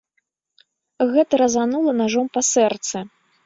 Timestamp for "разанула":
1.43-1.91